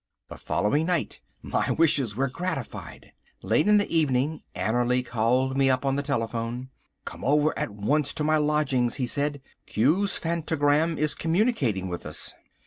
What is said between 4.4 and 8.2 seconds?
Annerly called me up on the telephone. "Come over at once